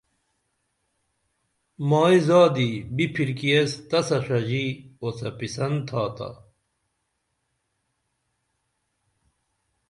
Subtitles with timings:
[1.89, 4.65] مائیں زادی بِپھرکی ایس تسہ ݜژی
[5.01, 6.29] اوڅپی سن تھاتا